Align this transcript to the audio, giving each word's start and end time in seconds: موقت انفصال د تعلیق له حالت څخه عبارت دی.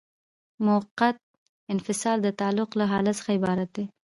موقت 0.65 1.17
انفصال 1.73 2.17
د 2.23 2.27
تعلیق 2.39 2.69
له 2.79 2.85
حالت 2.91 3.15
څخه 3.19 3.31
عبارت 3.37 3.69
دی. 3.75 3.85